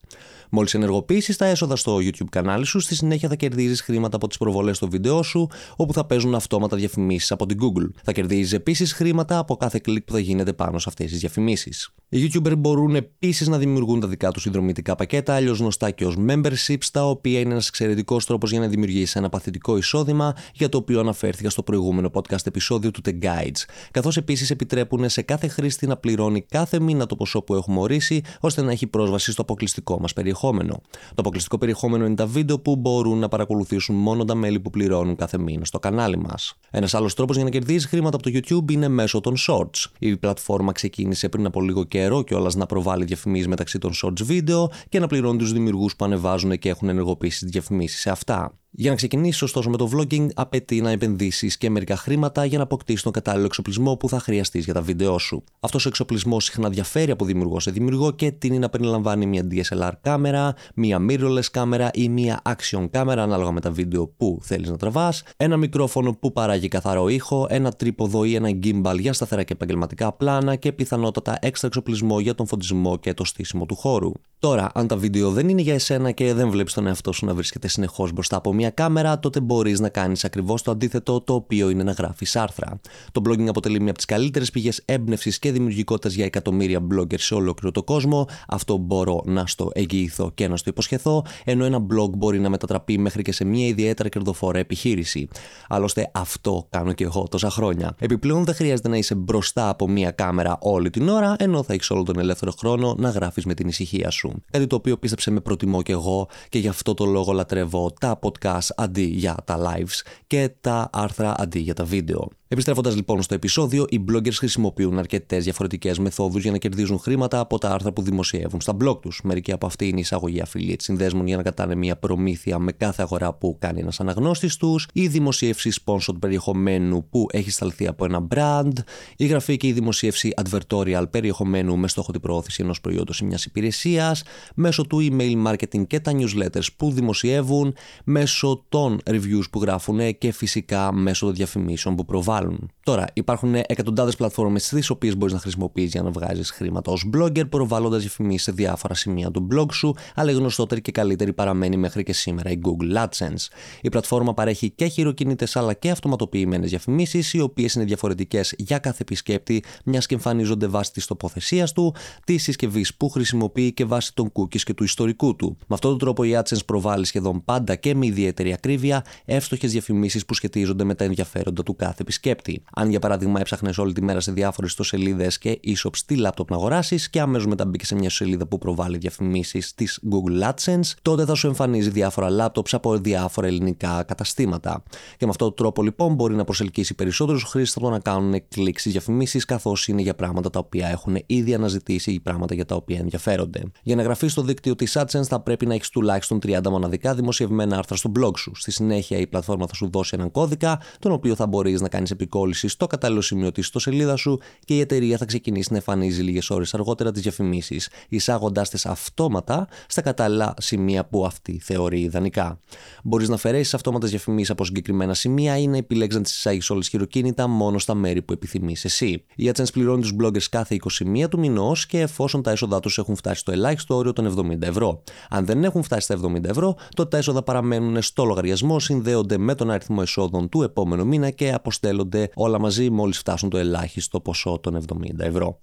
Μόλις 0.50 0.74
ενεργοποιήσεις 0.74 1.38
τα 1.38 1.46
έσοδα 1.46 1.76
στο 1.76 1.96
YouTube 1.96 2.30
κανάλι 2.32 2.66
σου, 2.66 2.80
στη 2.80 2.96
συνέχεια 2.96 3.30
θα 3.30 3.36
κερδίζεις 3.36 3.82
χρήματα 3.82 4.16
από 4.16 4.28
τις 4.28 4.38
προβολές 4.38 4.76
στο 4.76 4.90
βίντεο 4.90 5.24
σου, 5.24 5.48
όπου 5.76 5.94
θα 5.94 6.06
παίζουν 6.06 6.36
αυτόματα 6.36 6.76
διαφημίσεις 6.76 7.32
από 7.32 7.46
την 7.46 7.58
Google. 7.62 7.90
Θα 8.04 8.12
κερδίζεις 8.12 8.54
επίσης 8.54 8.94
χρήματα 8.94 9.38
από 9.38 9.56
κάθε 9.56 9.80
κλικ 9.84 10.04
που 10.04 10.14
θα 10.14 10.20
γίνεται 10.20 10.54
πάνω 10.54 10.80
σε 10.80 10.86
αυτές 10.90 11.10
τις 11.10 11.20
διαφημίσεις. 11.20 11.94
Οι 12.10 12.32
YouTuber 12.34 12.58
μπορούν 12.58 12.96
επίσης 12.96 13.48
να 13.48 13.58
δημιουργούν 13.58 14.00
τα 14.00 14.08
δικά 14.08 14.32
τους 14.32 14.42
συνδρομητικά 14.42 14.96
πακέτα, 14.96 15.36
αλλιώς 15.36 15.60
γνωστά 15.60 15.92
και 15.92 16.06
ως 16.06 16.16
memberships, 16.28 16.86
τα 16.92 17.10
οποία 17.10 17.40
είναι 17.40 17.52
ένας 17.52 17.68
εξαιρετικός 17.68 18.26
τρόπος 18.30 18.52
για 18.52 18.60
να 18.60 18.68
δημιουργήσει 18.68 19.18
ένα 19.18 19.30
παθητικό 19.30 19.78
εισόδημα, 19.78 20.36
για 20.54 20.70
το 20.70 20.78
οποίο 20.78 21.00
αναφέρθηκα 21.00 21.50
στο 21.50 21.64
προηγούμενο 21.64 22.10
podcast 22.14 22.46
επεισόδιο 22.46 22.92
του 22.92 23.02
The 23.06 23.24
Guides. 23.24 23.66
Καθώς 23.92 24.18
επίσης 24.18 24.50
επιτρέπουν 24.50 25.10
σε 25.10 25.22
κάθε 25.22 25.48
χρήστη 25.48 25.88
να 25.88 25.98
πληρώνει 25.98 26.42
κάθε 26.42 26.80
μήνα 26.80 27.06
το 27.06 27.16
ποσό 27.16 27.42
που 27.42 27.56
έχουμε 27.56 27.80
ορίσει, 27.80 28.22
ώστε 28.40 28.62
να 28.62 28.72
έχει 28.72 28.88
πρόσβαση 28.88 29.32
στο 29.32 29.42
αποκλειστικό 29.42 30.00
μας 30.00 30.14
περιεχόμενο. 30.14 30.82
Το 30.92 31.16
αποκλειστικό 31.16 31.58
περιεχόμενο 31.58 32.06
είναι 32.06 32.16
τα 32.16 32.26
βίντεο 32.26 32.60
που 32.60 32.76
μπορούν 32.76 33.18
να 33.18 33.28
παρακολουθήσουν 33.28 33.96
μόνο 33.96 34.26
τα 34.26 34.36
μέλη 34.36 34.60
που 34.60 34.70
πληρώνουν 34.70 35.16
κάθε 35.16 35.38
μήνα 35.38 35.66
στο 35.66 35.80
κανάλι 35.80 36.18
μας. 36.18 36.54
Ένας 36.72 36.94
άλλος 36.94 37.14
τρόπος 37.14 37.36
για 37.36 37.46
να 37.46 37.50
κερδίζεις 37.50 37.86
χρήματα 37.86 38.18
από 38.18 38.32
το 38.32 38.40
YouTube 38.40 38.72
είναι 38.72 38.88
μέσω 38.88 39.20
των 39.20 39.36
Shorts. 39.48 39.86
Η 40.00 40.18
πλατφόρμα 40.18 40.72
ξεκίνησε 40.72 41.30
πριν 41.30 41.46
από 41.46 41.62
λίγο 41.62 41.84
καιρό 41.84 42.24
κιόλας 42.24 42.56
να 42.56 42.66
προβάλλει 42.66 43.06
διαφημίσεις 43.06 43.48
μεταξύ 43.48 43.78
των 43.78 43.92
Shorts 44.04 44.22
βίντεο 44.24 44.72
και 44.90 45.00
να 45.00 45.08
πληρώνει 45.08 45.38
τους 45.38 45.52
δημιουργούς 45.52 45.96
που 45.96 46.06
ανεβάζουν 46.06 46.60
και 46.60 46.70
έχουν 46.70 46.90
ενεργοποιήσει 46.90 47.40
τις 47.40 47.52
διαφημίσεις 47.52 48.00
σε 48.00 48.10
αυτά. 48.20 48.58
Για 48.72 48.90
να 48.90 48.96
ξεκινήσει 48.96 49.44
ωστόσο 49.44 49.70
με 49.70 49.78
το 49.78 49.90
vlogging, 49.94 50.28
απαιτεί 50.34 50.82
να 50.82 50.92
επενδύσεις 50.92 51.58
και 51.58 51.70
μερικά 51.70 51.96
χρήματα 51.96 52.46
για 52.46 52.58
να 52.58 52.64
αποκτήσεις 52.64 53.02
τον 53.02 53.12
κατάλληλο 53.12 53.46
εξοπλισμό 53.46 53.96
που 53.96 54.10
θα 54.10 54.20
χρειαστείς 54.20 54.66
για 54.66 54.74
τα 54.74 54.82
βίντεό 54.82 55.18
σου. 55.20 55.44
Αυτός 55.60 55.86
ο 55.86 55.88
εξοπλισμός 55.88 56.44
συχνά 56.44 56.70
διαφέρει 56.70 57.12
από 57.12 57.26
δημιουργό 57.26 57.60
σε 57.60 57.72
δημιουργό 57.72 58.12
και 58.12 58.32
τίνει 58.32 58.60
να 58.60 58.70
περιλαμβάνει 58.70 59.26
μια 59.26 59.48
DSLR 59.52 59.92
κάμερα, 60.02 60.54
μια 60.76 61.06
mirrorless 61.10 61.46
κάμερα 61.52 61.90
ή 61.94 62.10
μια 62.10 62.42
action 62.44 62.88
κάμερα 62.92 63.24
ανάλογα 63.24 63.52
με 63.52 63.62
τα 63.62 63.72
βίντεο 63.72 64.08
που 64.08 64.40
θέλεις 64.42 64.70
να 64.70 64.78
τραβάς, 64.78 65.24
ένα 65.38 65.58
μικρόφωνο 65.58 66.14
που 66.14 66.32
παράγει 66.32 66.68
καθαρό 66.68 67.08
ήχο, 67.08 67.48
ένα 67.50 67.72
τρίποδο 67.72 68.24
ή 68.24 68.36
ένα 68.36 68.50
gimbal 68.64 69.00
για 69.00 69.14
σταθερά 69.14 69.44
και 69.44 69.54
επαγγελματικά 69.54 70.14
πλάνα 70.14 70.56
και 70.56 70.72
πιθανότατα 70.72 71.38
έξτρα 71.42 71.68
εξοπλισμό 71.68 72.20
για 72.20 72.36
τον 72.36 72.48
φωτισμό 72.48 72.98
και 72.98 73.14
το 73.14 73.24
στήσιμο 73.24 73.66
του 73.66 73.76
χώρου. 73.76 74.12
Τώρα, 74.40 74.72
αν 74.74 74.88
τα 74.88 74.98
βίντεο 74.98 75.32
δεν 75.32 75.50
είναι 75.50 75.62
για 75.62 75.74
εσένα 75.74 76.12
και 76.12 76.34
δεν 76.34 76.50
βλέπεις 76.50 76.74
τον 76.74 76.88
εαυτό 76.88 77.12
σου 77.12 77.26
να 77.26 77.34
βρίσκεται 77.34 77.68
συνεχώς 77.68 78.12
μπροστά 78.12 78.36
από 78.36 78.54
μια 78.60 78.70
κάμερα, 78.70 79.20
τότε 79.20 79.40
μπορείς 79.40 79.80
να 79.80 79.90
κάνεις 79.90 80.24
ακριβώς 80.26 80.62
το 80.62 80.72
αντίθετο, 80.72 81.22
το 81.22 81.34
οποίο 81.34 81.70
είναι 81.70 81.84
να 81.84 81.92
γράφεις 81.92 82.36
άρθρα. 82.36 82.80
Το 83.12 83.22
blogging 83.26 83.48
αποτελεί 83.48 83.80
μια 83.80 83.90
από 83.90 83.98
τις 83.98 84.06
καλύτερες 84.06 84.52
πηγές 84.52 84.82
έμπνευσης 84.86 85.40
και 85.40 85.52
δημιουργικότητας 85.52 86.14
για 86.14 86.26
εκατομμύρια 86.26 86.80
bloggers 86.94 87.20
σε 87.20 87.34
ολόκληρο 87.34 87.72
το 87.72 87.84
κόσμο. 87.84 88.28
Αυτό 88.48 88.78
μπορώ 88.78 89.22
να 89.26 89.48
στο 89.48 89.70
εγγυηθώ 89.74 90.32
και 90.34 90.48
να 90.48 90.58
στο 90.58 90.70
υποσχεθώ, 90.70 91.26
ενώ 91.46 91.66
ένα 91.66 91.78
blog 91.78 92.10
μπορεί 92.10 92.40
να 92.40 92.50
μετατραπεί 92.50 92.98
μέχρι 92.98 93.22
και 93.22 93.32
σε 93.32 93.44
μια 93.44 93.68
ιδιαίτερα 93.68 94.10
κερδοφόρα 94.10 94.60
επιχείρηση. 94.60 95.28
Άλλωστε, 95.68 96.12
αυτό 96.14 96.68
κάνω 96.70 96.94
και 96.94 97.04
εγώ 97.04 97.28
τόσα 97.30 97.50
χρόνια. 97.50 97.96
Επιπλέον, 98.00 98.44
δεν 98.44 98.56
χρειάζεται 98.56 98.88
να 98.88 98.98
είσαι 98.98 99.16
μπροστά 99.16 99.70
από 99.70 99.88
μια 99.88 100.12
κάμερα 100.12 100.58
όλη 100.62 100.90
την 100.90 101.10
ώρα, 101.10 101.36
ενώ 101.40 101.64
θα 101.64 101.74
έχεις 101.74 101.90
όλο 101.90 102.04
τον 102.04 102.20
ελεύθερο 102.20 102.52
χρόνο 102.52 102.96
να 102.98 103.10
γράφεις 103.10 103.46
με 103.46 103.54
την 103.54 103.68
ησυχία 103.68 104.10
σου. 104.10 104.44
Κάτι 104.52 104.68
το 104.68 104.76
οποίο 104.76 104.98
πίστεψε 104.98 105.32
με 105.32 105.40
προτιμώ 105.40 105.82
και 105.82 105.92
εγώ 105.92 106.28
και 106.50 106.60
γι' 106.60 106.68
αυτό 106.68 106.94
το 106.94 107.06
λόγο 107.06 107.32
λατρεύω 107.32 107.94
τα 108.00 108.20
podcast 108.22 108.49
αντί 108.76 109.04
για 109.04 109.36
τα 109.46 109.58
lives 109.60 110.02
και 110.28 110.50
τα 110.62 110.90
άρθρα 110.94 111.34
αντί 111.38 111.60
για 111.60 111.74
τα 111.74 111.84
βίντεο. 111.84 112.30
Επιστρέφοντας 112.52 112.96
λοιπόν 112.96 113.22
στο 113.22 113.34
επεισόδιο, 113.34 113.86
οι 113.90 114.04
bloggers 114.12 114.34
χρησιμοποιούν 114.34 115.00
αρκετές 115.00 115.44
διαφορετικές 115.44 116.00
μεθόδους 116.00 116.42
για 116.42 116.52
να 116.52 116.58
κερδίζουν 116.58 117.00
χρήματα 117.00 117.40
από 117.40 117.58
τα 117.58 117.70
άρθρα 117.70 117.92
που 117.92 118.02
δημοσιεύουν 118.02 118.62
στα 118.62 118.78
blog 118.82 119.02
τους. 119.02 119.22
Μερικοί 119.24 119.52
από 119.52 119.66
αυτοί 119.66 119.88
είναι 119.88 119.98
η 119.98 120.02
εισαγωγή 120.02 120.42
affiliate 120.46 120.82
συνδέσμων 120.82 121.28
για 121.28 121.38
να 121.38 121.44
κατάνε 121.44 121.76
μια 121.76 121.98
προμήθεια 121.98 122.60
με 122.60 122.72
κάθε 122.72 123.02
αγορά 123.02 123.34
που 123.34 123.58
κάνει 123.60 123.80
ένας 123.80 124.00
αναγνώστης 124.00 124.56
τους, 124.56 124.88
η 124.94 125.08
δημοσίευση 125.08 125.72
sponsored 125.86 126.16
περιεχομένου 126.20 127.08
που 127.10 127.28
έχει 127.32 127.52
σταλθεί 127.52 127.88
από 127.88 128.06
ένα 128.06 128.28
brand, 128.36 128.74
η 129.18 129.26
γραφή 129.26 129.58
και 129.58 129.68
η 129.68 129.72
δημοσίευση 129.72 130.34
advertorial 130.44 131.04
περιεχομένου 131.12 131.78
με 131.78 131.88
στόχο 131.88 132.12
την 132.12 132.22
προώθηση 132.22 132.64
ενός 132.64 132.82
προϊόντος 132.82 133.20
ή 133.20 133.26
μιας 133.26 133.46
υπηρεσίας, 133.46 134.24
μέσω 134.56 134.86
του 134.88 135.08
email 135.12 135.48
marketing 135.48 135.88
και 135.88 136.00
τα 136.00 136.12
newsletters 136.16 136.68
που 136.78 136.92
δημοσιεύουν, 136.92 137.76
μέσω 138.04 138.66
των 138.70 139.00
reviews 139.06 139.50
που 139.52 139.62
γράφουν 139.62 140.18
και 140.18 140.32
φυσικά 140.32 140.94
μέσω 140.94 141.26
των 141.26 141.36
διαφημίσεων 141.36 141.96
που 141.96 142.06
προβάλλουν. 142.06 142.38
Τώρα, 142.84 143.06
υπάρχουν 143.14 143.56
εκατοντάδες 143.56 144.16
πλατφόρμες 144.16 144.68
τι 144.68 144.92
οποίες 144.92 145.18
μπορείς 145.18 145.34
να 145.34 145.40
χρησιμοποιήσει 145.40 145.88
για 145.88 146.02
να 146.02 146.10
βγάζεις 146.10 146.52
χρήματα 146.52 146.92
ως 146.92 147.10
blogger, 147.14 147.50
προβάλλοντας 147.50 148.02
διαφημίσεις 148.02 148.44
σε 148.44 148.52
διάφορα 148.52 148.94
σημεία 148.94 149.32
του 149.32 149.48
blog 149.52 149.66
σου, 149.72 149.96
αλλά 150.16 150.32
η 150.32 150.34
γνωστότερη 150.34 150.82
και 150.82 150.92
καλύτερη 150.92 151.34
παραμένει 151.34 151.78
μέχρι 151.78 152.04
και 152.04 152.14
σήμερα 152.14 152.50
η 152.50 152.60
Google 152.64 153.04
AdSense. 153.04 153.48
Η 153.82 153.90
πλατφόρμα 153.90 154.34
παρέχει 154.34 154.70
και 154.70 154.86
χειροκίνητε 154.86 155.48
αλλά 155.54 155.74
και 155.74 155.90
αυτοματοποιημένες 155.90 156.70
διαφημίσεις, 156.70 157.34
οι 157.34 157.40
οποίες 157.40 157.74
είναι 157.74 157.86
διαφορετικές 157.86 158.54
για 158.58 158.78
κάθε 158.78 158.98
επισκέπτη, 159.02 159.64
μιας 159.86 160.06
και 160.06 160.14
εμφανίζονται 160.14 160.68
βάσει 160.68 160.92
της 160.92 161.06
τοποθεσίας 161.06 161.72
του, 161.72 161.96
της 162.24 162.44
συσκευής 162.44 162.96
που 162.96 163.10
χρησιμοποιεί 163.10 163.74
και 163.74 163.86
βάσει 163.86 164.14
των 164.14 164.32
cookies 164.34 164.62
και 164.62 164.74
του 164.74 164.84
ιστορικού 164.84 165.36
του. 165.36 165.58
Με 165.60 165.76
αυτόν 165.76 165.90
τον 165.90 166.00
τρόπο 166.00 166.24
η 166.24 166.32
AdSense 166.36 166.66
προβάλλει 166.66 167.06
σχεδόν 167.06 167.44
πάντα 167.46 167.76
και 167.76 167.96
με 167.96 168.06
ιδιαίτερη 168.06 168.54
ακρίβεια 168.54 169.06
εύστοχες 169.26 169.72
διαφημίσεις 169.72 170.26
που 170.26 170.34
σχετίζονται 170.34 170.84
με 170.84 170.96
τα 170.96 171.04
ενδιαφέροντα 171.04 171.64
του 171.64 171.76
κάθε 171.76 172.02
επισκέπτη 172.02 172.28
επισκέπτη. 172.30 172.64
Αν 172.76 172.90
για 172.90 173.00
παράδειγμα 173.00 173.40
έψαχνες 173.40 173.78
όλη 173.78 173.94
τη 173.94 174.04
μέρα 174.04 174.20
σε 174.20 174.32
διάφορες 174.32 174.70
ιστοσελίδες 174.70 175.38
και 175.38 175.60
e-shops 175.64 175.96
στη 175.96 176.16
λάπτοπ 176.16 176.50
να 176.50 176.56
αγοράσεις 176.56 177.10
και 177.10 177.20
αμέσως 177.20 177.48
μετά 177.48 177.66
μπήκε 177.66 177.86
σε 177.86 177.96
μια 177.96 178.10
σελίδα 178.10 178.48
που 178.48 178.58
προβάλλει 178.58 178.98
διαφημίσεις 178.98 179.74
της 179.74 180.00
Google 180.12 180.50
AdSense, 180.50 180.94
τότε 181.02 181.26
θα 181.26 181.34
σου 181.34 181.48
εμφανίζει 181.48 181.90
διάφορα 181.90 182.28
laptops 182.40 182.70
από 182.72 182.98
διάφορα 182.98 183.48
ελληνικά 183.48 184.04
καταστήματα. 184.04 184.84
Και 185.18 185.26
με 185.26 185.30
αυτόν 185.30 185.48
τον 185.48 185.56
τρόπο 185.56 185.84
λοιπόν 185.84 186.14
μπορεί 186.14 186.36
να 186.36 186.44
προσελκύσει 186.44 186.96
περισσότερους 186.96 187.44
χρήστες 187.44 187.76
από 187.76 187.86
το 187.86 187.92
να 187.92 188.00
κάνουν 188.00 188.42
κλικ 188.48 188.80
στις 188.80 188.92
διαφημίσεις 188.92 189.46
καθώς 189.46 189.88
είναι 189.88 190.02
για 190.02 190.16
πράγματα 190.16 190.50
τα 190.50 190.60
οποία 190.60 190.88
έχουν 190.88 191.18
ήδη 191.26 191.54
αναζητήσει 191.54 192.12
ή 192.12 192.20
πράγματα 192.20 192.54
για 192.54 192.66
τα 192.66 192.76
οποία 192.76 193.00
ενδιαφέρονται. 193.00 193.64
Για 193.84 193.96
να 193.96 194.02
γραφείς 194.04 194.32
στο 194.32 194.42
δίκτυο 194.42 194.76
της 194.76 194.98
AdSense 195.00 195.24
θα 195.24 195.40
πρέπει 195.40 195.66
να 195.66 195.74
έχεις 195.74 195.90
τουλάχιστον 195.90 196.40
30 196.44 196.60
μοναδικά 196.70 197.14
δημοσιευμένα 197.14 197.78
άρθρα 197.78 197.96
στο 197.96 198.12
blog 198.20 198.38
σου. 198.38 198.52
Στη 198.56 198.72
συνέχεια 198.72 199.18
η 199.18 199.28
πλατφόρμα 199.28 199.68
θα 199.68 199.74
σου 199.74 199.90
δώσει 199.90 200.12
έναν 200.16 200.32
κώδικα, 200.32 200.82
τον 201.00 201.12
οποίο 201.12 201.36
θα 201.36 201.48
μπορείς 201.48 201.82
να 201.82 201.90
κάνεις 201.90 202.12
επικόλυση 202.20 202.68
στο 202.68 202.88
κατάλληλο 202.88 203.22
σημείο 203.22 203.52
της 203.52 203.64
ιστοσελίδα 203.64 204.16
σου 204.16 204.40
και 204.66 204.76
η 204.76 204.80
εταιρεία 204.80 205.18
θα 205.18 205.26
ξεκινήσει 205.26 205.68
να 205.72 205.78
εμφανίζει 205.78 206.22
λίγες 206.22 206.50
ώρες 206.50 206.74
αργότερα 206.74 207.12
τις 207.12 207.22
διαφημίσεις, 207.22 207.90
εισάγοντάς 208.10 208.70
τις 208.70 208.86
αυτόματα 208.86 209.68
στα 209.88 210.02
κατάλληλα 210.02 210.54
σημεία 210.58 211.06
που 211.06 211.26
αυτή 211.26 211.60
θεωρεί 211.64 212.00
ιδανικά. 212.00 212.60
Μπορείς 213.04 213.30
να 213.30 213.36
αφαιρέσεις 213.36 213.74
αυτόματες 213.74 214.10
διαφημίσεις 214.10 214.50
από 214.50 214.66
συγκεκριμένα 214.66 215.14
σημεία 215.14 215.58
ή 215.58 215.68
να 215.68 215.78
επιλέξεις 215.78 216.18
να 216.18 216.24
τις 216.24 216.36
εισάγεις 216.36 216.70
όλες 216.70 216.88
χειροκίνητα 216.88 217.48
μόνο 217.48 217.80
στα 217.80 217.94
μέρη 217.94 218.22
που 218.22 218.34
επιθυμείς 218.34 218.86
εσύ. 218.86 219.24
Η 219.36 219.52
AdSense 219.54 219.72
πληρώνει 219.74 220.02
τους 220.02 220.14
bloggers 220.22 220.44
κάθε 220.50 220.78
21 221.24 221.30
του 221.30 221.40
μηνός 221.40 221.86
και 221.86 222.00
εφόσον 222.00 222.42
τα 222.42 222.52
έσοδά 222.52 222.80
τους 222.80 222.98
έχουν 222.98 223.16
φτάσει 223.16 223.40
στο 223.40 223.52
ελάχιστο 223.52 223.96
όριο 223.96 224.14
των 224.14 224.52
70 224.52 224.62
ευρώ. 224.62 225.04
Αν 225.30 225.46
δεν 225.46 225.64
έχουν 225.64 225.84
φτάσει 225.84 226.02
στα 226.02 226.20
70 226.26 226.44
ευρώ, 226.44 226.76
τότε 226.96 227.10
τα 227.10 227.18
έσοδα 227.18 227.44
παραμένουν 227.44 228.02
στο 228.02 228.24
λογαριασμό, 228.24 228.80
συνδέονται 228.80 229.38
με 229.38 229.56
τον 229.56 229.72
αριθμό 229.72 229.98
εσόδων 230.02 230.50
του 230.50 230.64
επόμενου 230.64 231.08
μήνα 231.08 231.30
και 231.30 231.54
αποστέλλονται 231.54 232.09
όλα 232.34 232.60
μαζί 232.60 232.90
μόλις 232.90 233.18
φτάσουν 233.18 233.50
το 233.50 233.58
ελάχιστο 233.58 234.20
ποσό 234.20 234.60
των 234.60 234.84
70 234.88 235.20
ευρώ. 235.20 235.58